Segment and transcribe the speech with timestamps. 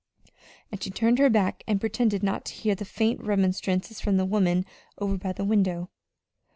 [0.71, 4.25] And she turned her back and pretended not to hear the faint remonstrances from the
[4.25, 4.65] woman
[4.97, 5.91] over by the window.